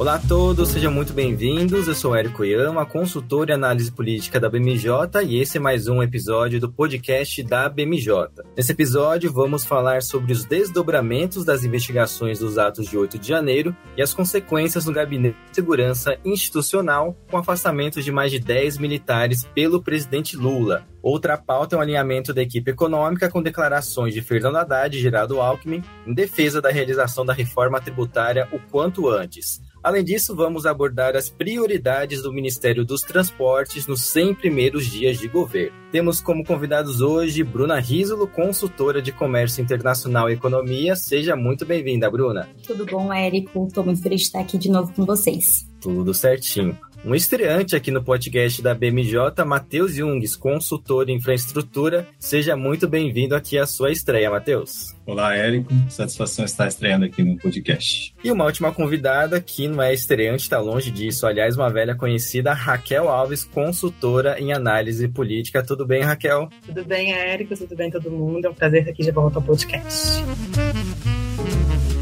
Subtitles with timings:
[0.00, 1.86] Olá a todos, sejam muito bem-vindos.
[1.86, 4.88] Eu sou Érico Yama, consultor e análise política da BMJ,
[5.26, 8.14] e esse é mais um episódio do podcast da BMJ.
[8.56, 13.76] Nesse episódio, vamos falar sobre os desdobramentos das investigações dos atos de 8 de janeiro
[13.94, 19.44] e as consequências no gabinete de segurança institucional com afastamento de mais de 10 militares
[19.54, 20.82] pelo presidente Lula.
[21.02, 25.42] Outra pauta é o alinhamento da equipe econômica com declarações de Fernando Haddad e Geraldo
[25.42, 29.60] Alckmin em defesa da realização da reforma tributária o quanto antes.
[29.82, 35.26] Além disso, vamos abordar as prioridades do Ministério dos Transportes nos 100 primeiros dias de
[35.26, 35.74] governo.
[35.90, 40.94] Temos como convidados hoje Bruna Risolo, consultora de Comércio Internacional e Economia.
[40.94, 42.46] Seja muito bem-vinda, Bruna.
[42.66, 43.66] Tudo bom, Érico?
[43.66, 45.66] Estou muito feliz de estar aqui de novo com vocês.
[45.80, 46.78] Tudo certinho.
[47.02, 52.06] Um estreante aqui no podcast da BMJ, Matheus Jungs, consultor em infraestrutura.
[52.18, 54.94] Seja muito bem-vindo aqui à sua estreia, Matheus.
[55.06, 55.72] Olá, Érico.
[55.88, 58.14] Satisfação estar estreando aqui no podcast.
[58.22, 61.26] E uma última convidada, que não é estreante, está longe disso.
[61.26, 65.64] Aliás, uma velha conhecida, Raquel Alves, consultora em análise política.
[65.64, 66.50] Tudo bem, Raquel?
[66.66, 67.56] Tudo bem, Érico.
[67.56, 68.44] Tudo bem, todo mundo.
[68.44, 70.22] É um prazer estar aqui de volta ao podcast.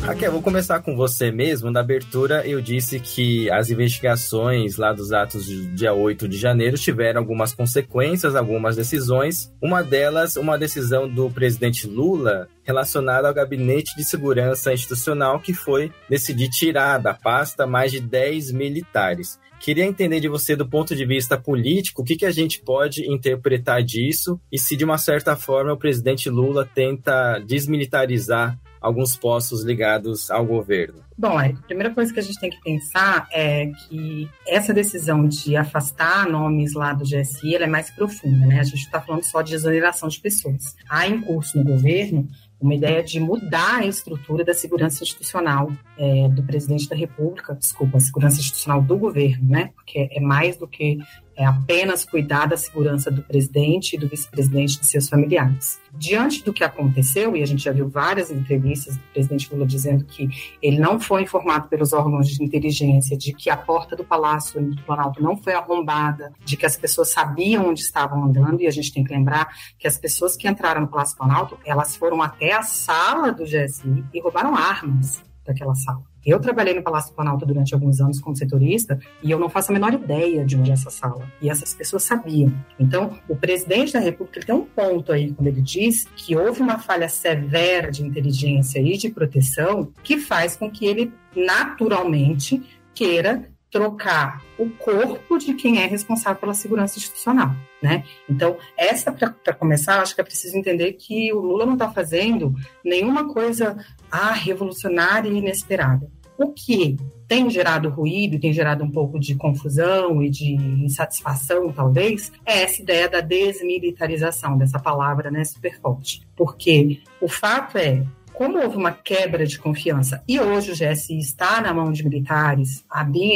[0.08, 1.70] Raquel, vou começar com você mesmo.
[1.70, 6.78] Na abertura, eu disse que as investigações lá dos atos do dia 8 de janeiro
[6.78, 9.52] tiveram algumas consequências, algumas decisões.
[9.60, 15.92] Uma delas, uma decisão do presidente Lula relacionada ao Gabinete de Segurança Institucional, que foi
[16.08, 19.38] decidir tirar da pasta mais de 10 militares.
[19.60, 23.06] Queria entender de você, do ponto de vista político, o que, que a gente pode
[23.12, 29.64] interpretar disso e se, de uma certa forma, o presidente Lula tenta desmilitarizar alguns postos
[29.64, 31.02] ligados ao governo?
[31.16, 35.56] Bom, a primeira coisa que a gente tem que pensar é que essa decisão de
[35.56, 38.60] afastar nomes lá do GSI é mais profunda, né?
[38.60, 40.76] A gente está falando só de exoneração de pessoas.
[40.88, 42.28] Há em curso no governo
[42.60, 47.98] uma ideia de mudar a estrutura da segurança institucional é, do presidente da República, desculpa,
[47.98, 49.70] a segurança institucional do governo, né?
[49.74, 50.98] Porque é mais do que
[51.38, 55.80] é, apenas cuidar da segurança do presidente e do vice-presidente e de seus familiares.
[55.96, 60.04] Diante do que aconteceu, e a gente já viu várias entrevistas do presidente Lula dizendo
[60.04, 60.28] que
[60.60, 64.82] ele não foi informado pelos órgãos de inteligência de que a porta do Palácio do
[64.82, 68.92] Planalto não foi arrombada, de que as pessoas sabiam onde estavam andando, e a gente
[68.92, 72.52] tem que lembrar que as pessoas que entraram no Palácio do Planalto, elas foram até
[72.52, 76.02] a sala do GSI e roubaram armas daquela sala.
[76.24, 79.70] Eu trabalhei no Palácio do Planalto durante alguns anos como setorista e eu não faço
[79.70, 81.26] a menor ideia de onde é essa sala.
[81.40, 82.52] E essas pessoas sabiam.
[82.78, 86.78] Então, o presidente da República tem um ponto aí quando ele diz que houve uma
[86.78, 92.62] falha severa de inteligência e de proteção que faz com que ele naturalmente
[92.94, 98.04] queira trocar o corpo de quem é responsável pela segurança institucional, né?
[98.28, 102.54] Então, essa para começar, acho que é preciso entender que o Lula não está fazendo
[102.84, 103.76] nenhuma coisa
[104.10, 106.10] ah, revolucionária e inesperada.
[106.38, 106.96] O que
[107.26, 112.80] tem gerado ruído, tem gerado um pouco de confusão e de insatisfação, talvez, é essa
[112.80, 116.22] ideia da desmilitarização, dessa palavra né, super forte.
[116.34, 118.02] Porque o fato é,
[118.38, 122.84] como houve uma quebra de confiança e hoje o GSI está na mão de militares,
[122.88, 123.32] a BIM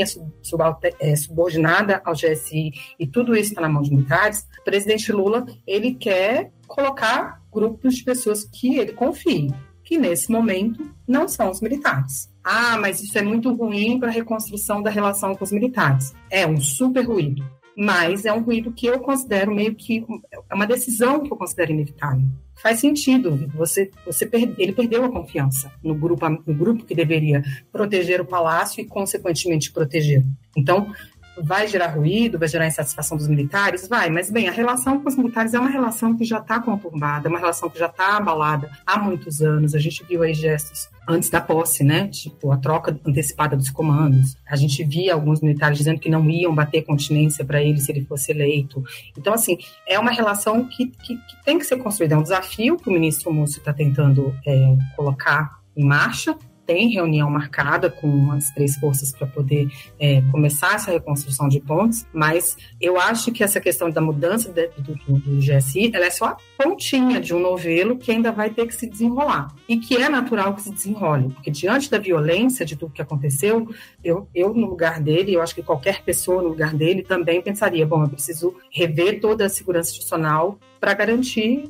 [1.01, 2.71] é, subordinada ao GSI
[3.01, 7.97] e tudo isso está na mão de militares, o presidente Lula ele quer colocar grupos
[7.97, 9.53] de pessoas que ele confie,
[9.83, 12.31] que nesse momento não são os militares.
[12.45, 16.15] Ah, mas isso é muito ruim para a reconstrução da relação com os militares.
[16.31, 17.45] É um super ruído
[17.77, 20.05] mas é um ruído que eu considero meio que
[20.51, 22.27] é uma decisão que eu considero inevitável
[22.63, 23.51] faz sentido.
[23.55, 28.25] Você, você per, ele perdeu a confiança no grupo, no grupo que deveria proteger o
[28.25, 30.25] palácio e, consequentemente, proteger.
[30.57, 30.93] Então,
[31.37, 33.89] vai gerar ruído, vai gerar insatisfação dos militares?
[33.89, 37.29] Vai, mas bem, a relação com os militares é uma relação que já está conturbada,
[37.29, 39.75] é uma relação que já está abalada há muitos anos.
[39.75, 42.09] A gente viu aí gestos antes da posse, né?
[42.09, 44.37] Tipo, a troca antecipada dos comandos.
[44.47, 48.05] A gente via alguns militares dizendo que não iam bater continência para ele se ele
[48.05, 48.83] fosse eleito.
[49.17, 52.15] Então, assim, é uma relação que, que, que tem que ser construída.
[52.15, 56.37] É um desafio que o ministro Múcio está tentando é, colocar em marcha,
[56.67, 59.69] tem reunião marcada com as três forças para poder
[59.99, 64.69] é, começar essa reconstrução de pontes, mas eu acho que essa questão da mudança de,
[64.79, 68.67] do, do, GSI ela é só a pontinha de um novelo que ainda vai ter
[68.67, 69.55] que se desenrolar.
[69.69, 73.69] E que é natural que se desenrole, porque diante da violência de tudo que aconteceu,
[74.03, 77.87] eu, eu no lugar dele, eu acho que qualquer pessoa no lugar dele também pensaria,
[77.87, 81.65] bom, eu preciso rever toda a segurança institucional para garantir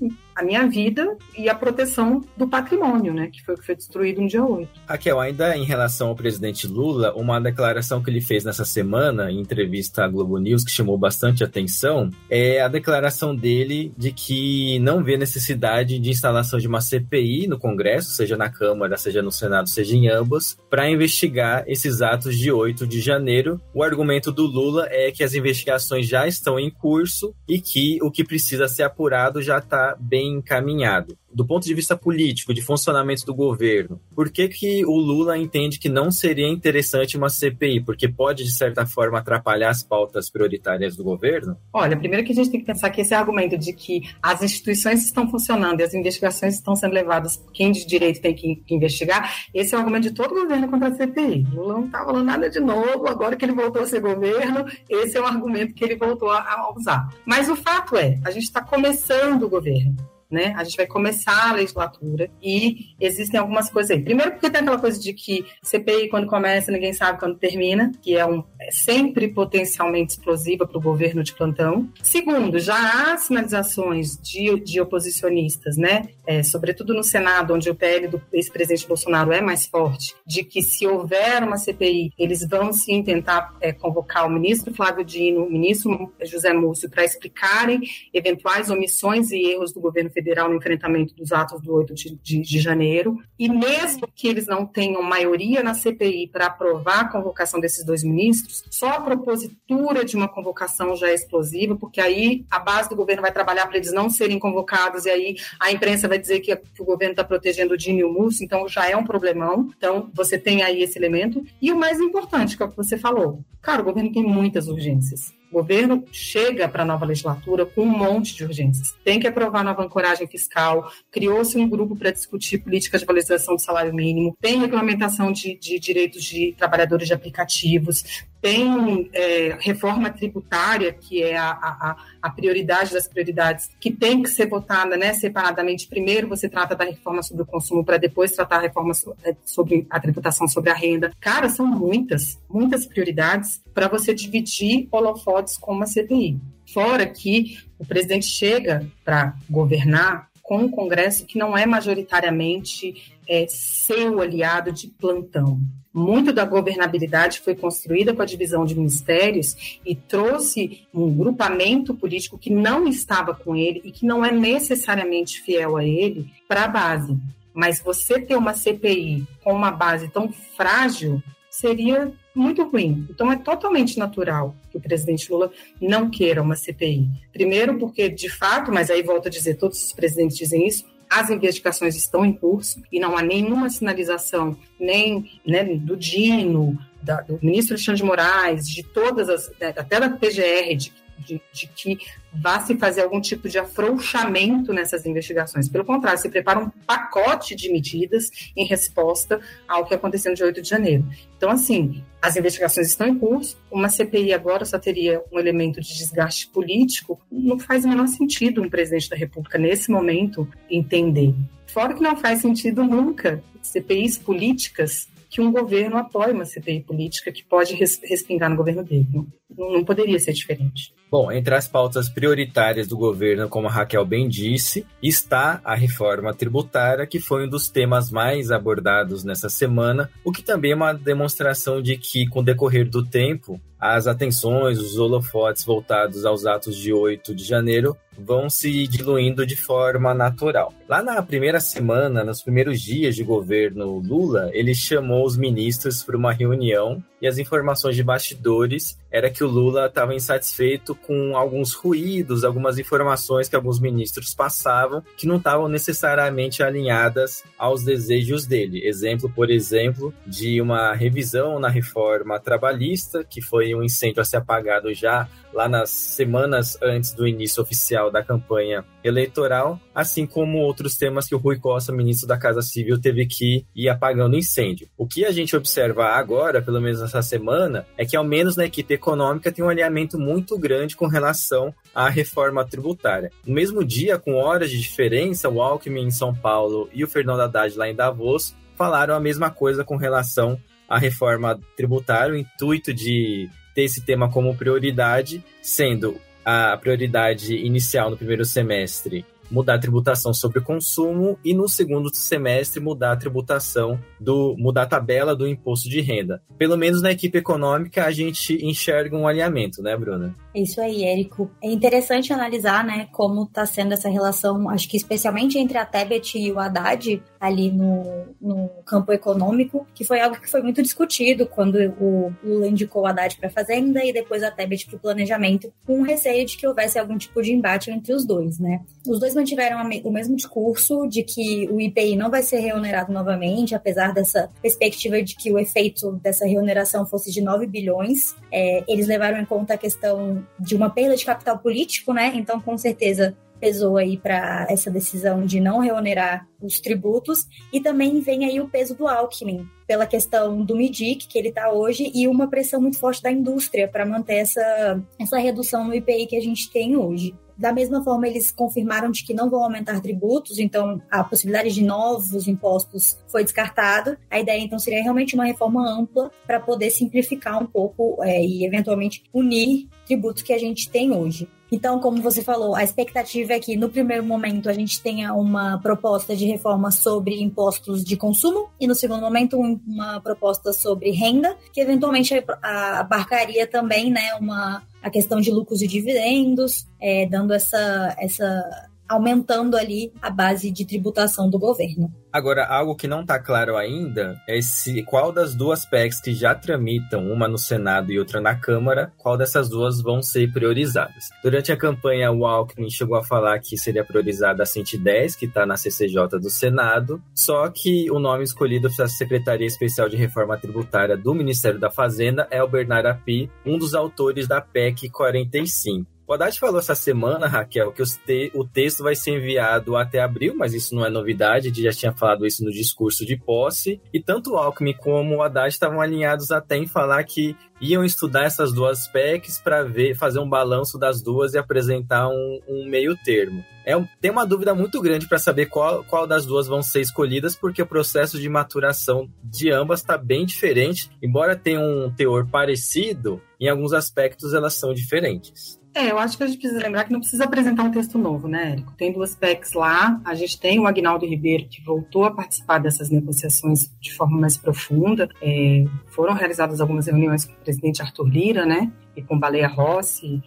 [0.44, 4.28] minha vida e a proteção do patrimônio, né, que foi o que foi destruído no
[4.28, 4.68] dia 8.
[4.86, 9.40] Raquel, ainda em relação ao presidente Lula, uma declaração que ele fez nessa semana, em
[9.40, 15.02] entrevista à Globo News, que chamou bastante atenção, é a declaração dele de que não
[15.02, 19.68] vê necessidade de instalação de uma CPI no Congresso, seja na Câmara, seja no Senado,
[19.68, 23.60] seja em ambos, para investigar esses atos de 8 de janeiro.
[23.74, 28.10] O argumento do Lula é que as investigações já estão em curso e que o
[28.10, 33.24] que precisa ser apurado já está bem encaminhado do ponto de vista político, de funcionamento
[33.24, 37.80] do governo, por que, que o Lula entende que não seria interessante uma CPI?
[37.80, 41.56] Porque pode, de certa forma, atrapalhar as pautas prioritárias do governo?
[41.72, 45.04] Olha, primeiro que a gente tem que pensar que esse argumento de que as instituições
[45.04, 49.74] estão funcionando e as investigações estão sendo levadas quem de direito tem que investigar, esse
[49.74, 51.46] é o argumento de todo governo contra a CPI.
[51.52, 55.16] Lula não está falando nada de novo, agora que ele voltou a ser governo, esse
[55.16, 57.08] é o argumento que ele voltou a usar.
[57.24, 59.96] Mas o fato é, a gente está começando o governo
[60.32, 60.54] né?
[60.56, 64.02] A gente vai começar a legislatura e existem algumas coisas aí.
[64.02, 68.16] Primeiro, porque tem aquela coisa de que CPI, quando começa, ninguém sabe quando termina, que
[68.16, 71.88] é, um, é sempre potencialmente explosiva para o governo de plantão.
[72.02, 76.08] Segundo, já há sinalizações de, de oposicionistas, né?
[76.26, 80.62] É, sobretudo no Senado, onde o PL do ex-presidente Bolsonaro é mais forte, de que
[80.62, 85.50] se houver uma CPI, eles vão sim tentar é, convocar o ministro Flávio Dino, o
[85.50, 87.80] ministro José Múcio, para explicarem
[88.14, 92.18] eventuais omissões e erros do governo federal federal no enfrentamento dos atos do 8 de,
[92.22, 93.18] de, de janeiro.
[93.38, 98.04] E mesmo que eles não tenham maioria na CPI para aprovar a convocação desses dois
[98.04, 102.96] ministros, só a propositura de uma convocação já é explosiva, porque aí a base do
[102.96, 106.54] governo vai trabalhar para eles não serem convocados, e aí a imprensa vai dizer que,
[106.54, 109.70] que o governo está protegendo o Dino e o Múcio, então já é um problemão.
[109.76, 111.44] Então, você tem aí esse elemento.
[111.60, 114.68] E o mais importante, que é o que você falou, cara, o governo tem muitas
[114.68, 115.41] urgências.
[115.52, 118.96] O governo chega para a nova legislatura com um monte de urgências.
[119.04, 123.60] Tem que aprovar nova ancoragem fiscal, criou-se um grupo para discutir políticas de valorização do
[123.60, 130.92] salário mínimo, tem regulamentação de, de direitos de trabalhadores de aplicativos, tem é, reforma tributária,
[130.92, 135.86] que é a, a, a, prioridade das prioridades, que tem que ser votada né, separadamente.
[135.86, 138.92] Primeiro você trata da reforma sobre o consumo, para depois tratar a reforma
[139.22, 141.12] é, sobre a tributação sobre a renda.
[141.20, 146.40] Cara, são muitas, muitas prioridades para você dividir holofotes com uma CPI.
[146.74, 153.46] Fora que o presidente chega para governar com um Congresso que não é majoritariamente é,
[153.48, 155.60] seu aliado de plantão.
[155.92, 162.38] Muito da governabilidade foi construída com a divisão de ministérios e trouxe um grupamento político
[162.38, 166.68] que não estava com ele e que não é necessariamente fiel a ele para a
[166.68, 167.18] base.
[167.52, 173.06] Mas você ter uma CPI com uma base tão frágil seria muito ruim.
[173.10, 177.06] Então é totalmente natural que o presidente Lula não queira uma CPI.
[177.30, 181.30] Primeiro porque, de fato, mas aí volto a dizer, todos os presidentes dizem isso, as
[181.30, 187.38] investigações estão em curso e não há nenhuma sinalização, nem né, do Dino, da, do
[187.42, 191.98] ministro Alexandre de Moraes, de todas as, até da PGR, de, de, de, que
[192.32, 195.68] vá se fazer algum tipo de afrouxamento nessas investigações.
[195.68, 200.46] Pelo contrário, se prepara um pacote de medidas em resposta ao que aconteceu no dia
[200.46, 201.04] 8 de janeiro.
[201.36, 205.96] Então, assim, as investigações estão em curso, uma CPI agora só teria um elemento de
[205.96, 211.34] desgaste político, não faz o menor sentido um presidente da República, nesse momento, entender.
[211.66, 217.32] Fora que não faz sentido nunca CPIs políticas que um governo apoie uma CPI política
[217.32, 219.08] que pode respingar no governo dele.
[219.10, 220.94] Não, não poderia ser diferente.
[221.10, 226.34] Bom, entre as pautas prioritárias do governo, como a Raquel bem disse, está a reforma
[226.34, 230.92] tributária, que foi um dos temas mais abordados nessa semana, o que também é uma
[230.92, 236.76] demonstração de que, com o decorrer do tempo, as atenções, os holofotes voltados aos atos
[236.76, 240.72] de 8 de janeiro vão se diluindo de forma natural.
[240.88, 246.16] Lá na primeira semana, nos primeiros dias de governo Lula, ele chamou os ministros para
[246.16, 251.74] uma reunião e as informações de bastidores era que o Lula estava insatisfeito com alguns
[251.74, 258.86] ruídos, algumas informações que alguns ministros passavam que não estavam necessariamente alinhadas aos desejos dele.
[258.86, 264.38] Exemplo, por exemplo, de uma revisão na reforma trabalhista, que foi um incêndio a ser
[264.38, 270.96] apagado já lá nas semanas antes do início oficial da campanha eleitoral, assim como outros
[270.96, 274.88] temas que o Rui Costa, ministro da Casa Civil, teve que ir apagando incêndio.
[274.96, 278.64] O que a gente observa agora, pelo menos nessa semana, é que ao menos na
[278.64, 283.30] equipe econômica tem um alinhamento muito grande com relação à reforma tributária.
[283.46, 287.40] No mesmo dia, com horas de diferença, o Alckmin em São Paulo e o Fernando
[287.40, 292.92] Haddad lá em Davos falaram a mesma coisa com relação à reforma tributária, o intuito
[292.92, 299.78] de ter esse tema como prioridade, sendo a prioridade inicial no primeiro semestre mudar a
[299.78, 305.36] tributação sobre o consumo e no segundo semestre mudar a tributação do mudar a tabela
[305.36, 306.42] do imposto de renda.
[306.58, 310.34] Pelo menos na equipe econômica a gente enxerga um alinhamento, né, Bruna?
[310.54, 311.50] Isso aí, Érico.
[311.62, 316.38] É interessante analisar, né, como está sendo essa relação, acho que especialmente entre a Tebet
[316.38, 321.46] e o Haddad ali no, no campo econômico, que foi algo que foi muito discutido
[321.46, 325.00] quando o Lula indicou o Haddad para a Fazenda e depois a Tebet para o
[325.00, 328.80] planejamento, com receio de que houvesse algum tipo de embate entre os dois, né?
[329.06, 333.74] Os dois mantiveram o mesmo discurso de que o IPI não vai ser reonerado novamente,
[333.74, 338.34] apesar dessa perspectiva de que o efeito dessa reoneração fosse de 9 bilhões.
[338.50, 342.32] É, eles levaram em conta a questão de uma perda de capital político, né?
[342.34, 348.20] Então, com certeza, pesou aí para essa decisão de não reonerar os tributos e também
[348.20, 352.26] vem aí o peso do Alckmin pela questão do MIDIC que ele está hoje e
[352.26, 356.40] uma pressão muito forte da indústria para manter essa, essa redução no IPI que a
[356.40, 357.36] gente tem hoje.
[357.56, 361.82] Da mesma forma, eles confirmaram de que não vão aumentar tributos, então a possibilidade de
[361.82, 364.18] novos impostos foi descartada.
[364.30, 368.64] A ideia, então, seria realmente uma reforma ampla para poder simplificar um pouco é, e,
[368.64, 371.48] eventualmente, unir tributos que a gente tem hoje.
[371.72, 375.78] Então, como você falou, a expectativa é que no primeiro momento a gente tenha uma
[375.78, 381.56] proposta de reforma sobre impostos de consumo e no segundo momento uma proposta sobre renda,
[381.72, 388.14] que eventualmente abarcaria também né, uma, a questão de lucros e dividendos, é, dando essa,
[388.18, 392.12] essa aumentando ali a base de tributação do governo.
[392.32, 396.54] Agora, algo que não está claro ainda é se qual das duas PECs que já
[396.54, 401.28] tramitam, uma no Senado e outra na Câmara, qual dessas duas vão ser priorizadas.
[401.42, 405.66] Durante a campanha, o Alckmin chegou a falar que seria priorizada a 110, que está
[405.66, 410.56] na CCJ do Senado, só que o nome escolhido para a Secretaria Especial de Reforma
[410.56, 416.10] Tributária do Ministério da Fazenda é o Bernardo Api, um dos autores da PEC 45.
[416.32, 420.54] O Haddad falou essa semana, Raquel, que te o texto vai ser enviado até abril,
[420.56, 424.00] mas isso não é novidade, ele já tinha falado isso no discurso de posse.
[424.14, 428.44] E tanto o Alckmin como o Haddad estavam alinhados até em falar que iam estudar
[428.44, 433.14] essas duas PECs para ver, fazer um balanço das duas e apresentar um, um meio
[433.22, 433.62] termo.
[433.84, 437.54] É tem uma dúvida muito grande para saber qual, qual das duas vão ser escolhidas,
[437.54, 441.10] porque o processo de maturação de ambas está bem diferente.
[441.22, 445.81] Embora tenha um teor parecido, em alguns aspectos elas são diferentes.
[445.94, 448.48] É, eu acho que a gente precisa lembrar que não precisa apresentar um texto novo,
[448.48, 448.94] né, Érico?
[448.96, 453.10] Tem duas PECs lá, a gente tem o Agnaldo Ribeiro, que voltou a participar dessas
[453.10, 455.28] negociações de forma mais profunda.
[455.42, 460.42] É, foram realizadas algumas reuniões com o presidente Arthur Lira, né, e com Baleia Rossi.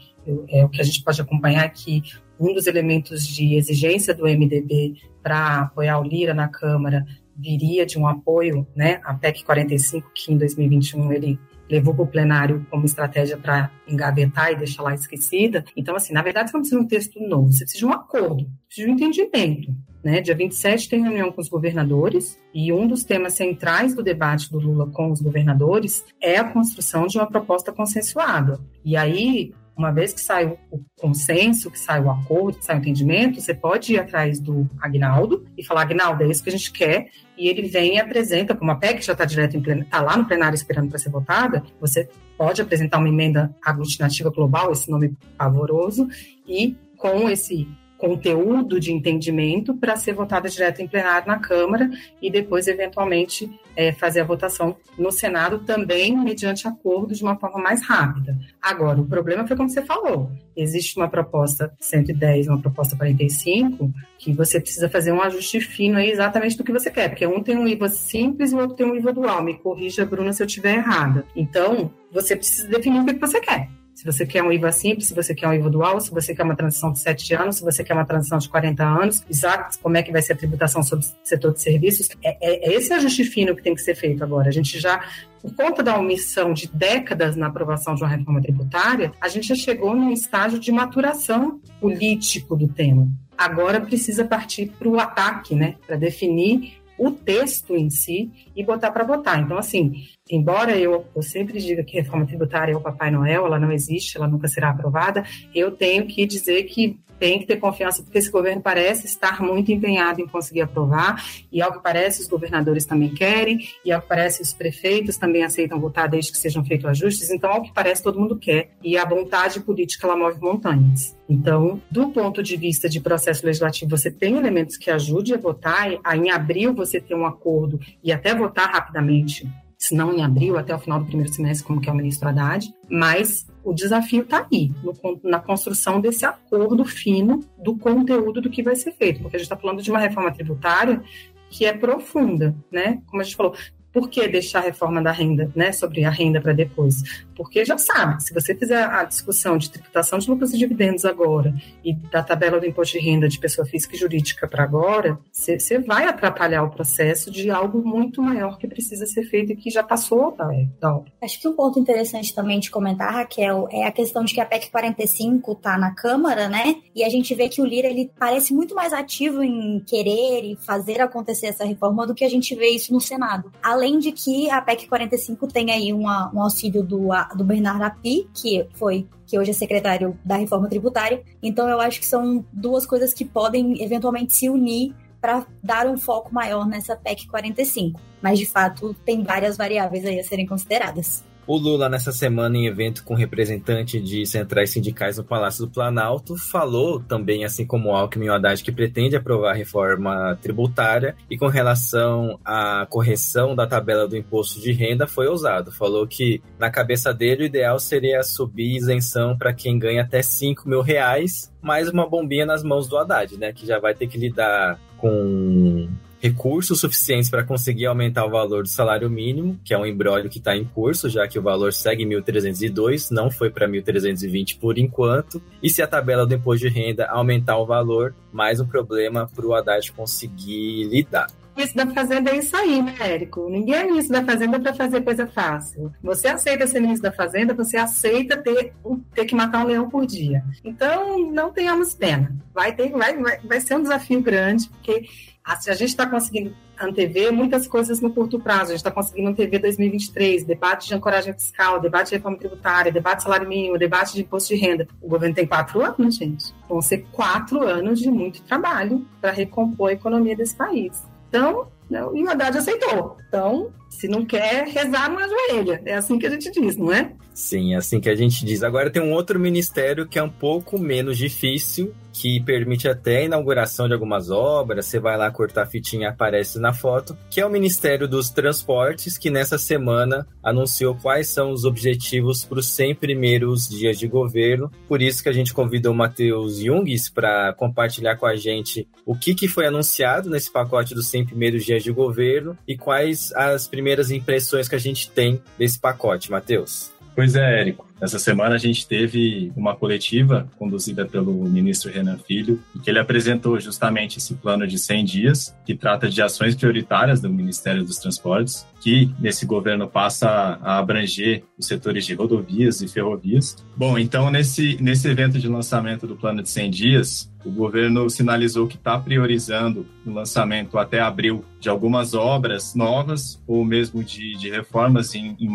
[0.50, 2.02] É, o que a gente pode acompanhar é que
[2.40, 7.06] um dos elementos de exigência do MDB para apoiar o Lira na Câmara
[7.38, 12.08] viria de um apoio, né, à PEC 45, que em 2021 ele levou para o
[12.08, 15.66] plenário como estratégia para engavetar e deixar lá esquecida.
[15.76, 17.94] Então, assim, na verdade, você não precisa de um texto novo, você precisa de um
[17.94, 19.76] acordo, precisa de um entendimento.
[20.04, 20.22] Né?
[20.22, 24.60] Dia 27 tem reunião com os governadores e um dos temas centrais do debate do
[24.60, 28.60] Lula com os governadores é a construção de uma proposta consensuada.
[28.84, 32.80] E aí, uma vez que sai o consenso, que sai o acordo, que sai o
[32.80, 36.72] entendimento, você pode ir atrás do Agnaldo e falar, Agnaldo, é isso que a gente
[36.72, 40.26] quer, e ele vem e apresenta, como a PEC já está direto está lá no
[40.26, 46.08] plenário esperando para ser votada, você pode apresentar uma emenda aglutinativa global, esse nome pavoroso,
[46.48, 47.68] e com esse
[48.06, 51.90] conteúdo de entendimento para ser votada direto em plenário na Câmara
[52.22, 57.60] e depois, eventualmente, é, fazer a votação no Senado também mediante acordo de uma forma
[57.60, 58.38] mais rápida.
[58.62, 64.32] Agora, o problema foi como você falou: existe uma proposta 110, uma proposta 45, que
[64.32, 67.58] você precisa fazer um ajuste fino aí exatamente do que você quer, porque um tem
[67.58, 69.44] um IVA simples e o outro tem um IVA dual.
[69.44, 71.26] Me corrija, Bruna, se eu estiver errada.
[71.36, 73.68] Então, você precisa definir o que você quer.
[73.96, 76.44] Se você quer um IVA simples, se você quer um IVA dual, se você quer
[76.44, 79.96] uma transição de 7 anos, se você quer uma transição de 40 anos, exato, como
[79.96, 82.10] é que vai ser a tributação sobre o setor de serviços.
[82.22, 84.50] É, é, é esse ajuste fino que tem que ser feito agora.
[84.50, 85.02] A gente já
[85.42, 89.56] por conta da omissão de décadas na aprovação de uma reforma tributária, a gente já
[89.56, 93.08] chegou num estágio de maturação político do tema.
[93.38, 98.92] Agora precisa partir para o ataque, né, para definir o texto em si e botar
[98.92, 99.42] para votar.
[99.42, 103.60] Então, assim, embora eu, eu sempre diga que reforma tributária é o Papai Noel, ela
[103.60, 105.24] não existe, ela nunca será aprovada,
[105.54, 109.72] eu tenho que dizer que tem que ter confiança, porque esse governo parece estar muito
[109.72, 114.08] empenhado em conseguir aprovar, e ao que parece, os governadores também querem, e ao que
[114.08, 118.04] parece, os prefeitos também aceitam votar desde que sejam feitos ajustes, então, ao que parece,
[118.04, 121.16] todo mundo quer, e a vontade política, ela move montanhas.
[121.28, 125.88] Então, do ponto de vista de processo legislativo, você tem elementos que ajudem a votar,
[126.16, 130.74] em abril você tem um acordo e até votar rapidamente se não em abril, até
[130.74, 134.48] o final do primeiro semestre, como que é o ministro Haddad, mas o desafio está
[134.52, 139.36] aí, no, na construção desse acordo fino do conteúdo do que vai ser feito, porque
[139.36, 141.02] a gente está falando de uma reforma tributária
[141.50, 143.02] que é profunda, né?
[143.08, 143.56] Como a gente falou,
[143.96, 147.02] por que deixar a reforma da renda, né, sobre a renda para depois?
[147.34, 151.54] Porque já sabe, se você fizer a discussão de tributação de lucros e dividendos agora
[151.82, 155.80] e da tabela do imposto de renda de pessoa física e jurídica para agora, você
[155.80, 159.82] vai atrapalhar o processo de algo muito maior que precisa ser feito e que já
[159.82, 160.46] passou da,
[160.94, 161.06] hora.
[161.24, 164.46] Acho que um ponto interessante também de comentar, Raquel, é a questão de que a
[164.46, 166.82] PEC 45 está na Câmara, né?
[166.94, 170.58] E a gente vê que o Lira ele parece muito mais ativo em querer e
[170.58, 173.52] fazer acontecer essa reforma do que a gente vê isso no Senado.
[173.64, 177.84] Além Além de que a PEC 45 tem aí uma, um auxílio do, do Bernardo
[177.84, 181.22] Api, que foi que hoje é secretário da reforma tributária.
[181.42, 186.00] Então eu acho que são duas coisas que podem eventualmente se unir para dar um
[186.00, 188.02] foco maior nessa PEC 45.
[188.24, 191.24] Mas de fato tem várias variáveis aí a serem consideradas.
[191.48, 196.36] O Lula, nessa semana, em evento com representante de centrais sindicais no Palácio do Planalto,
[196.36, 201.16] falou também, assim como o Alckmin e o Haddad, que pretende aprovar a reforma tributária
[201.30, 205.72] e com relação à correção da tabela do imposto de renda, foi ousado.
[205.72, 210.68] Falou que, na cabeça dele, o ideal seria subir isenção para quem ganha até 5
[210.68, 213.54] mil reais, mais uma bombinha nas mãos do Haddad, né?
[213.54, 215.88] Que já vai ter que lidar com
[216.26, 220.40] recursos suficientes para conseguir aumentar o valor do salário mínimo, que é um embrólio que
[220.40, 225.42] está em curso, já que o valor segue 1.302, não foi para 1.320 por enquanto.
[225.62, 229.46] E se a tabela do imposto de renda aumentar o valor, mais um problema para
[229.46, 233.50] o Haddad conseguir lidar ministro da Fazenda é isso aí, né, Érico?
[233.50, 235.92] Ninguém é ministro da Fazenda para fazer coisa fácil.
[236.04, 238.74] Você aceita ser ministro da Fazenda, você aceita ter,
[239.14, 240.44] ter que matar um leão por dia.
[240.64, 242.36] Então, não tenhamos pena.
[242.54, 245.08] Vai, ter, vai, vai, vai ser um desafio grande, porque
[245.46, 248.64] a gente está conseguindo antever muitas coisas no curto prazo.
[248.64, 253.18] A gente está conseguindo antever 2023, debate de ancoragem fiscal, debate de reforma tributária, debate
[253.18, 254.88] de salário mínimo, debate de imposto de renda.
[255.00, 256.52] O governo tem quatro anos, gente.
[256.68, 261.04] Vão ser quatro anos de muito trabalho para recompor a economia desse país.
[261.30, 263.18] Então, não, e o Haddad aceitou.
[263.28, 265.82] Então, se não quer, rezar no ajoelha.
[265.86, 267.12] É assim que a gente diz, não é?
[267.36, 268.64] Sim, é assim que a gente diz.
[268.64, 273.24] Agora tem um outro ministério que é um pouco menos difícil, que permite até a
[273.24, 274.86] inauguração de algumas obras.
[274.86, 279.18] Você vai lá cortar a fitinha, aparece na foto, que é o Ministério dos Transportes,
[279.18, 284.72] que nessa semana anunciou quais são os objetivos para os 100 primeiros dias de governo.
[284.88, 289.14] Por isso que a gente convidou o Matheus Jungs para compartilhar com a gente o
[289.14, 293.68] que, que foi anunciado nesse pacote dos 100 primeiros dias de governo e quais as
[293.68, 296.92] primeiras impressões que a gente tem desse pacote, Matheus.
[297.16, 297.86] Pois é, Érico.
[298.02, 303.00] Essa semana a gente teve uma coletiva conduzida pelo ministro Renan Filho, em que ele
[303.00, 307.98] apresentou justamente esse plano de 100 dias, que trata de ações prioritárias do Ministério dos
[307.98, 310.28] Transportes, que nesse governo passa
[310.62, 313.56] a abranger os setores de rodovias e ferrovias.
[313.78, 318.68] Bom, então nesse, nesse evento de lançamento do plano de 100 dias, o governo sinalizou
[318.68, 324.50] que está priorizando o lançamento até abril de algumas obras novas ou mesmo de, de
[324.50, 325.48] reformas em, em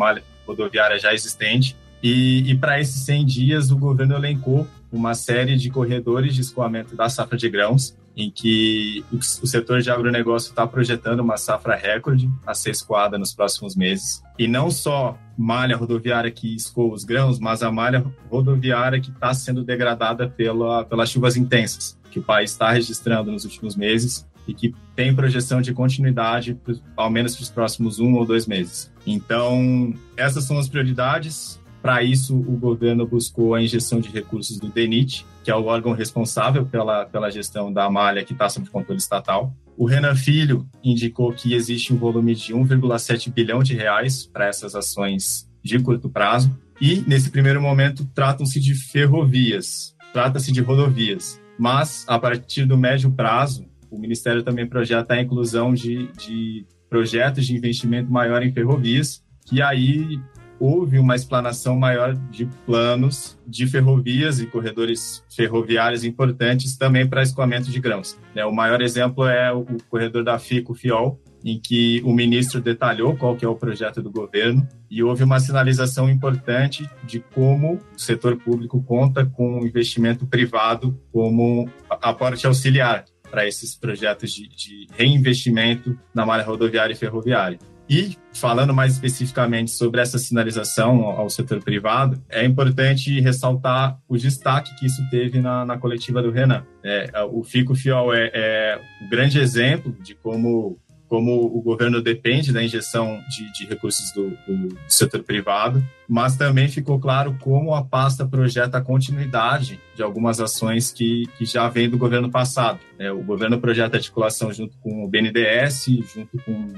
[0.51, 1.75] rodoviária já existente.
[2.03, 6.95] E, e para esses 100 dias, o governo elencou uma série de corredores de escoamento
[6.95, 11.75] da safra de grãos, em que o, o setor de agronegócio está projetando uma safra
[11.75, 14.21] recorde a ser escoada nos próximos meses.
[14.37, 19.33] E não só malha rodoviária que escoa os grãos, mas a malha rodoviária que está
[19.33, 24.53] sendo degradada pela, pelas chuvas intensas que o país está registrando nos últimos meses e
[24.53, 26.57] que tem projeção de continuidade,
[26.95, 28.91] ao menos para os próximos um ou dois meses.
[29.05, 31.59] Então, essas são as prioridades.
[31.81, 35.93] Para isso, o governo buscou a injeção de recursos do DENIT, que é o órgão
[35.93, 39.53] responsável pela, pela gestão da malha que está sob controle estatal.
[39.75, 44.75] O Renan Filho indicou que existe um volume de 1,7 bilhão de reais para essas
[44.75, 46.55] ações de curto prazo.
[46.79, 51.39] E, nesse primeiro momento, tratam-se de ferrovias, trata-se de rodovias.
[51.57, 57.45] Mas, a partir do médio prazo, o Ministério também projeta a inclusão de, de projetos
[57.45, 60.17] de investimento maior em ferrovias, que aí
[60.57, 67.69] houve uma explanação maior de planos de ferrovias e corredores ferroviários importantes também para escoamento
[67.69, 68.17] de grãos.
[68.33, 73.35] Né, o maior exemplo é o corredor da FICO-FIOL, em que o ministro detalhou qual
[73.35, 78.37] que é o projeto do governo e houve uma sinalização importante de como o setor
[78.37, 86.25] público conta com investimento privado como aporte auxiliar para esses projetos de, de reinvestimento na
[86.25, 87.57] malha rodoviária e ferroviária.
[87.89, 94.73] E, falando mais especificamente sobre essa sinalização ao setor privado, é importante ressaltar o destaque
[94.75, 96.65] que isso teve na, na coletiva do Renan.
[96.81, 100.79] É, o Fico Fiol é, é um grande exemplo de como
[101.11, 106.69] como o governo depende da injeção de, de recursos do, do, setor privado, mas também
[106.69, 111.89] ficou claro como a pasta projeta a continuidade de algumas ações que, que já vêm
[111.89, 112.79] do governo passado.
[112.97, 116.73] É, o governo projeta articulação junto com o BNDES, junto com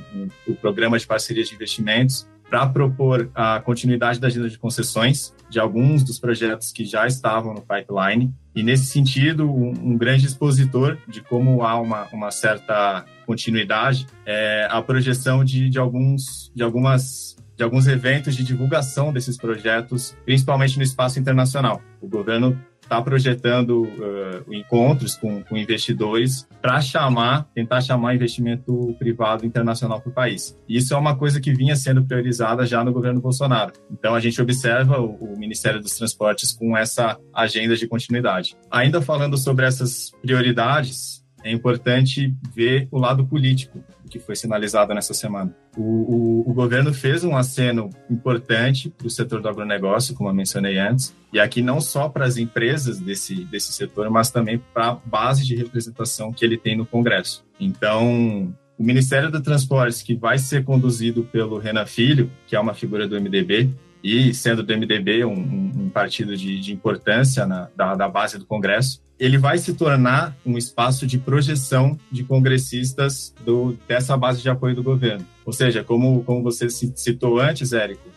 [0.48, 5.60] o Programa de Parceria de Investimentos, para propor a continuidade da agenda de concessões de
[5.60, 8.34] alguns dos projetos que já estavam no pipeline.
[8.56, 14.68] E, nesse sentido, um, um grande expositor de como há uma, uma certa continuidade é
[14.70, 20.76] a projeção de, de, alguns, de algumas de alguns eventos de divulgação desses projetos, principalmente
[20.78, 21.82] no espaço internacional.
[22.02, 29.46] O governo está projetando uh, encontros com, com investidores para chamar, tentar chamar investimento privado
[29.46, 30.58] internacional para o país.
[30.68, 33.74] Isso é uma coisa que vinha sendo priorizada já no governo Bolsonaro.
[33.92, 38.56] Então a gente observa o, o Ministério dos Transportes com essa agenda de continuidade.
[38.70, 43.84] Ainda falando sobre essas prioridades, é importante ver o lado político
[44.14, 45.52] que foi sinalizado nessa semana.
[45.76, 50.34] O, o, o governo fez um aceno importante para o setor do agronegócio, como eu
[50.36, 54.90] mencionei antes, e aqui não só para as empresas desse, desse setor, mas também para
[54.90, 57.44] a base de representação que ele tem no Congresso.
[57.60, 62.76] Então, o Ministério do Transportes, que vai ser conduzido pelo Renan Filho, que é uma
[62.76, 67.96] figura do MDB, e sendo do MDB um, um partido de, de importância na, da,
[67.96, 73.78] da, base do Congresso, ele vai se tornar um espaço de projeção de congressistas do,
[73.88, 75.26] dessa base de apoio do governo.
[75.46, 78.10] Ou seja, como, como você citou antes, Érico,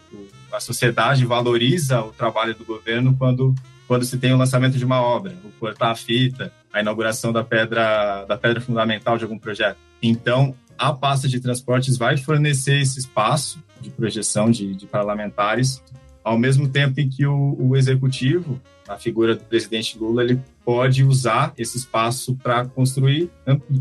[0.53, 3.55] a sociedade valoriza o trabalho do governo quando,
[3.87, 7.45] quando se tem o lançamento de uma obra, o cortar a fita, a inauguração da
[7.45, 9.79] pedra, da pedra fundamental de algum projeto.
[10.03, 15.83] Então, a pasta de transportes vai fornecer esse espaço de projeção de, de parlamentares,
[16.25, 21.05] ao mesmo tempo em que o, o, executivo, a figura do presidente Lula, ele pode
[21.05, 23.31] usar esse espaço para construir,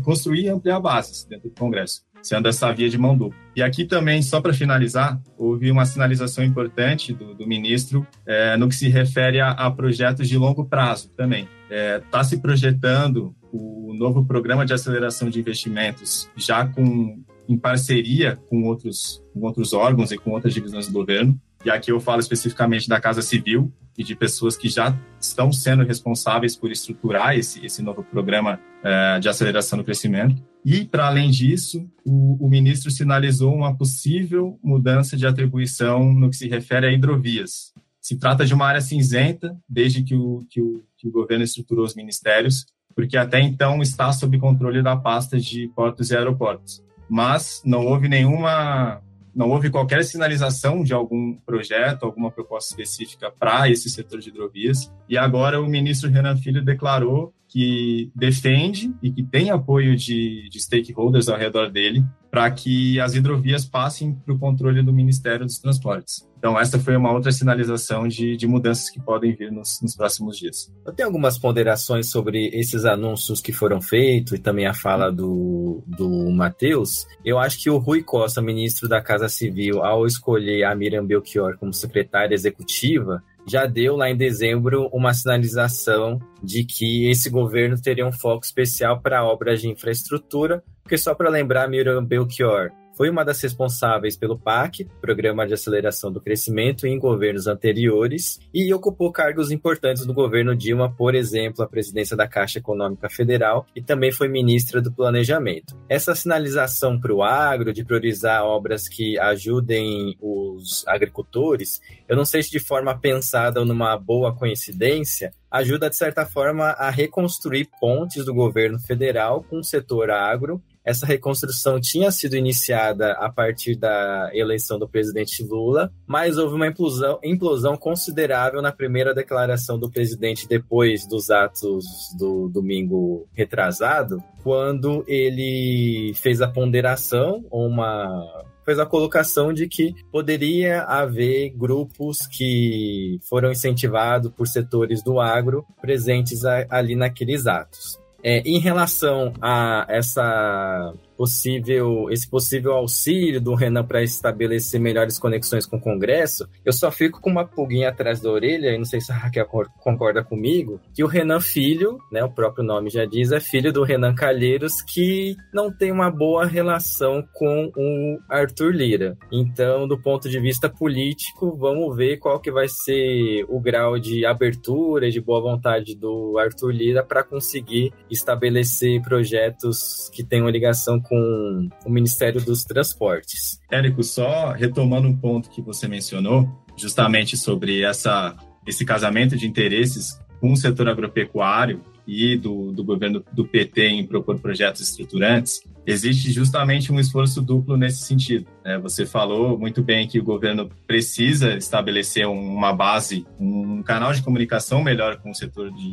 [0.04, 3.38] construir e ampliar bases dentro do Congresso, sendo essa via de mão dupla.
[3.54, 8.68] E aqui também, só para finalizar, houve uma sinalização importante do, do ministro é, no
[8.68, 11.48] que se refere a, a, projetos de longo prazo também.
[11.64, 17.56] Está é, tá se projetando o novo programa de aceleração de investimentos já com em
[17.56, 21.40] parceria com outros, com outros órgãos e com outras divisões do governo.
[21.64, 25.84] E aqui eu falo especificamente da Casa Civil e de pessoas que já estão sendo
[25.84, 30.42] responsáveis por estruturar esse, esse novo programa é, de aceleração do crescimento.
[30.66, 36.36] E, para além disso, o, o, ministro sinalizou uma possível mudança de atribuição no que
[36.36, 37.72] se refere a hidrovias.
[38.00, 41.84] Se trata de uma área cinzenta, desde que o, que o, que o governo estruturou
[41.84, 47.62] os ministérios, porque até então está sob controle da pasta de portos e aeroportos mas
[47.64, 49.00] não houve nenhuma,
[49.36, 54.90] não houve qualquer sinalização de algum projeto, alguma proposta específica para esse setor de hidrovias.
[55.06, 60.58] E agora o ministro Renan Filho declarou que defende e que tem apoio de, de
[60.58, 62.02] stakeholders ao redor dele
[62.36, 66.28] para que as hidrovias passem para o controle do Ministério dos Transportes.
[66.36, 70.36] Então, essa foi uma outra sinalização de, de mudanças que podem vir nos, nos, próximos
[70.36, 70.70] dias.
[70.84, 75.82] Eu tenho algumas ponderações sobre esses anúncios que foram feitos e também a fala do,
[75.86, 77.06] do Matheus.
[77.24, 81.56] Eu acho que o Rui Costa, ministro da Casa Civil, ao escolher a Miriam Belchior
[81.56, 88.06] como secretária executiva, já deu lá em dezembro uma sinalização de que esse governo teria
[88.06, 93.24] um foco especial para obras de infraestrutura, porque só para lembrar, Miriam Belchior foi uma
[93.24, 99.50] das responsáveis pelo PAC, Programa de Aceleração do Crescimento, em governos anteriores, e ocupou cargos
[99.50, 104.28] importantes no governo Dilma, por exemplo, a presidência da Caixa Econômica Federal, e também foi
[104.28, 105.76] ministra do Planejamento.
[105.90, 112.42] Essa sinalização para o agro, de priorizar obras que ajudem os agricultores, eu não sei
[112.42, 118.24] se de forma pensada ou numa boa coincidência, ajuda, de certa forma, a reconstruir pontes
[118.24, 124.30] do governo federal com o setor agro essa reconstrução tinha sido iniciada a partir da
[124.32, 130.46] eleição do presidente Lula, mas houve uma implosão, implosão considerável na primeira declaração do presidente
[130.46, 131.84] depois dos atos
[132.16, 138.24] do domingo retrasado, quando ele fez a ponderação, uma
[138.64, 145.64] fez a colocação de que poderia haver grupos que foram incentivados por setores do agro
[145.80, 148.05] presentes ali naqueles atos.
[148.28, 155.66] É, em relação a essa possível, esse possível auxílio do Renan para estabelecer melhores conexões
[155.66, 159.00] com o Congresso, eu só fico com uma pulguinha atrás da orelha, e não sei
[159.00, 159.46] se a Raquel
[159.80, 163.82] concorda comigo, que o Renan Filho, né, o próprio nome já diz, é filho do
[163.82, 169.16] Renan Calheiros, que não tem uma boa relação com o Arthur Lira.
[169.32, 174.26] Então, do ponto de vista político, vamos ver qual que vai ser o grau de
[174.26, 181.00] abertura e de boa vontade do Arthur Lira para conseguir estabelecer projetos que tenham ligação
[181.08, 183.60] com o Ministério dos Transportes.
[183.70, 190.18] Érico, só retomando um ponto que você mencionou, justamente sobre essa, esse casamento de interesses
[190.40, 196.30] com o setor agropecuário e do, do governo do PT em propor projetos estruturantes, existe
[196.30, 198.46] justamente um esforço duplo nesse sentido.
[198.64, 198.78] Né?
[198.78, 204.82] Você falou muito bem que o governo precisa estabelecer uma base, um canal de comunicação
[204.82, 205.92] melhor com o setor de,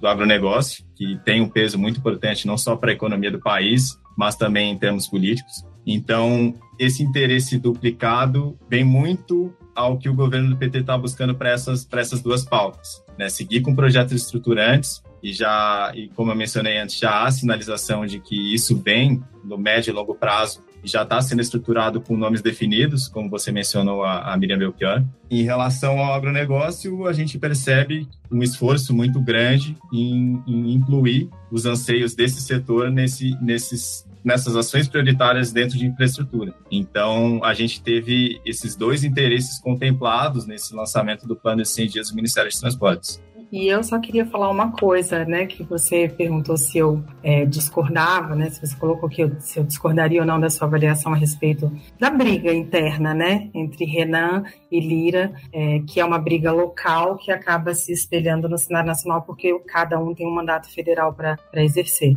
[0.00, 3.98] do agronegócio, que tem um peso muito importante não só para a economia do país,
[4.16, 5.64] mas também em termos políticos.
[5.86, 11.50] Então, esse interesse duplicado vem muito ao que o governo do PT está buscando para
[11.50, 13.04] essas, essas duas pautas.
[13.18, 13.28] Né?
[13.28, 18.18] Seguir com projetos estruturantes e já, e como eu mencionei antes, já há sinalização de
[18.18, 22.40] que isso vem no médio e longo prazo e já está sendo estruturado com nomes
[22.40, 25.04] definidos, como você mencionou a, a Miriam Belchior.
[25.28, 31.66] Em relação ao agronegócio, a gente percebe um esforço muito grande em, em incluir os
[31.66, 36.52] anseios desse setor nesse, nesses, nessas ações prioritárias dentro de infraestrutura.
[36.68, 42.10] Então, a gente teve esses dois interesses contemplados nesse lançamento do plano de 100 dias
[42.10, 43.22] do Ministério de Transportes.
[43.52, 45.46] E eu só queria falar uma coisa, né?
[45.46, 48.50] Que você perguntou se eu é, discordava, né?
[48.50, 51.70] Se você colocou que eu, se eu discordaria ou não da sua avaliação a respeito
[51.98, 53.48] da briga interna, né?
[53.54, 58.58] Entre Renan e Lira, é, que é uma briga local que acaba se espelhando no
[58.58, 62.16] cenário nacional porque cada um tem um mandato federal para exercer.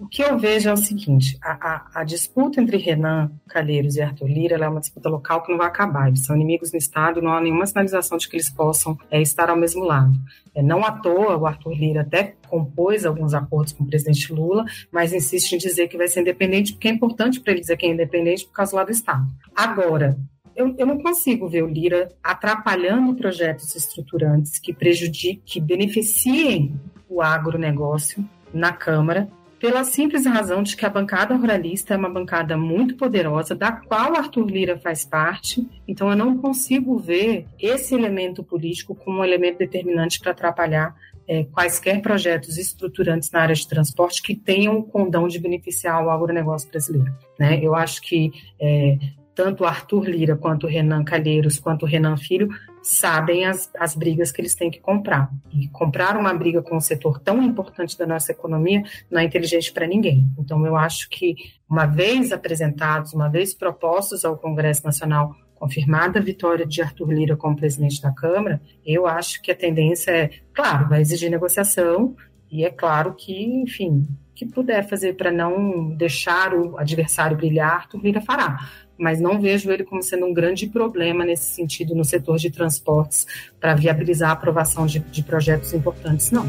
[0.00, 4.02] O que eu vejo é o seguinte: a, a, a, disputa entre Renan Calheiros e
[4.02, 6.08] Arthur Lira é uma disputa local que não vai acabar.
[6.08, 9.50] Eles são inimigos no Estado, não há nenhuma sinalização de que eles possam é, estar
[9.50, 10.18] ao mesmo lado.
[10.54, 14.64] É, não à toa, o Arthur Lira até compôs alguns acordos com o presidente Lula,
[14.90, 17.84] mas insiste em dizer que vai ser independente, porque é importante para ele dizer que
[17.84, 19.26] é independente por causa lado do Estado.
[19.54, 20.16] Agora,
[20.60, 26.74] eu, eu, não consigo ver o Lira atrapalhando projetos estruturantes que prejudiquem, que beneficiem
[27.08, 32.56] o agronegócio na Câmara pela simples razão de que a bancada ruralista é uma bancada
[32.56, 35.66] muito poderosa, da qual Arthur Lira faz parte.
[35.86, 40.96] Então, eu não consigo ver esse elemento político como um elemento determinante para atrapalhar
[41.28, 46.08] é, quaisquer projetos estruturantes na área de transporte que tenham o condão de beneficiar o
[46.08, 47.14] agronegócio brasileiro.
[47.38, 47.60] Né?
[47.62, 48.98] Eu acho que é,
[49.42, 52.50] tanto Arthur Lira quanto Renan Calheiros quanto Renan Filho
[52.82, 55.30] sabem as, as brigas que eles têm que comprar.
[55.50, 59.72] E comprar uma briga com um setor tão importante da nossa economia não é inteligente
[59.72, 60.28] para ninguém.
[60.38, 66.22] Então, eu acho que, uma vez apresentados, uma vez propostos ao Congresso Nacional, confirmada a
[66.22, 70.86] vitória de Arthur Lira como presidente da Câmara, eu acho que a tendência é, claro,
[70.86, 72.14] vai exigir negociação,
[72.50, 74.06] e é claro que, enfim,
[74.40, 78.58] que puder fazer para não deixar o adversário brilhar, Arthur Lira fará
[78.96, 83.26] mas não vejo ele como sendo um grande problema nesse sentido no setor de transportes
[83.58, 86.44] para viabilizar a aprovação de, de projetos importantes, não.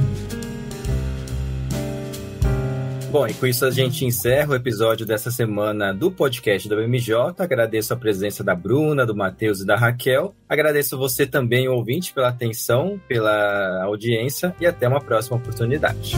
[3.10, 7.14] Bom, e com isso a gente encerra o episódio dessa semana do podcast da BMJ.
[7.40, 10.36] Agradeço a presença da Bruna, do Matheus e da Raquel.
[10.50, 16.18] Agradeço você também, ouvinte, pela atenção, pela audiência e até uma próxima oportunidade.